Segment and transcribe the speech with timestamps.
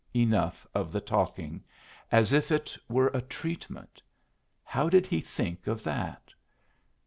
[0.15, 1.63] Enough of the talking
[2.11, 4.01] as if it were a treatment!
[4.63, 6.33] How did he think of that?